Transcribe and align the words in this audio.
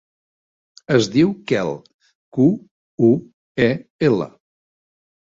Es 0.95 1.09
diu 1.17 1.35
Quel: 1.51 1.69
cu, 2.39 2.49
u, 3.13 3.13
e, 3.71 3.71
ela. 4.13 4.33